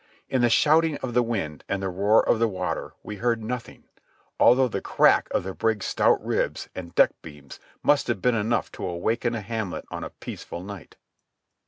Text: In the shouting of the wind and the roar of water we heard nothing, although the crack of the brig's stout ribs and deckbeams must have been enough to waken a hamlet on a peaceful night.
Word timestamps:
In 0.29 0.41
the 0.41 0.49
shouting 0.49 0.97
of 1.03 1.13
the 1.13 1.21
wind 1.21 1.63
and 1.69 1.79
the 1.79 1.87
roar 1.87 2.27
of 2.27 2.41
water 2.49 2.95
we 3.03 3.17
heard 3.17 3.43
nothing, 3.43 3.83
although 4.39 4.67
the 4.67 4.81
crack 4.81 5.27
of 5.29 5.43
the 5.43 5.53
brig's 5.53 5.85
stout 5.85 6.25
ribs 6.25 6.69
and 6.73 6.95
deckbeams 6.95 7.59
must 7.83 8.07
have 8.07 8.19
been 8.19 8.33
enough 8.33 8.71
to 8.71 8.81
waken 8.83 9.35
a 9.35 9.41
hamlet 9.41 9.85
on 9.91 10.03
a 10.03 10.09
peaceful 10.09 10.63
night. 10.63 10.95